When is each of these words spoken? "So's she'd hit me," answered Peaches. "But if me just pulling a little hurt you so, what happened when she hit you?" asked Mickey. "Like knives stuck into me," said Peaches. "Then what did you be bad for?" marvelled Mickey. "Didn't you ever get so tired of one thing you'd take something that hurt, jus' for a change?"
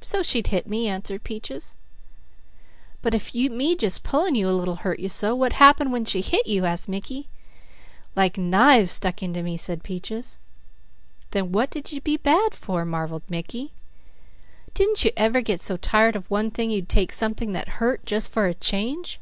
"So's 0.00 0.26
she'd 0.26 0.48
hit 0.48 0.66
me," 0.66 0.88
answered 0.88 1.22
Peaches. 1.22 1.76
"But 3.02 3.14
if 3.14 3.32
me 3.32 3.76
just 3.76 4.02
pulling 4.02 4.36
a 4.44 4.52
little 4.52 4.74
hurt 4.74 4.98
you 4.98 5.08
so, 5.08 5.32
what 5.36 5.52
happened 5.52 5.92
when 5.92 6.04
she 6.04 6.22
hit 6.22 6.48
you?" 6.48 6.64
asked 6.64 6.88
Mickey. 6.88 7.28
"Like 8.16 8.36
knives 8.36 8.90
stuck 8.90 9.22
into 9.22 9.44
me," 9.44 9.56
said 9.56 9.84
Peaches. 9.84 10.40
"Then 11.30 11.52
what 11.52 11.70
did 11.70 11.92
you 11.92 12.00
be 12.00 12.16
bad 12.16 12.52
for?" 12.52 12.84
marvelled 12.84 13.22
Mickey. 13.30 13.70
"Didn't 14.74 15.04
you 15.04 15.12
ever 15.16 15.40
get 15.40 15.62
so 15.62 15.76
tired 15.76 16.16
of 16.16 16.28
one 16.32 16.50
thing 16.50 16.72
you'd 16.72 16.88
take 16.88 17.12
something 17.12 17.52
that 17.52 17.68
hurt, 17.78 18.04
jus' 18.04 18.26
for 18.26 18.46
a 18.46 18.54
change?" 18.54 19.20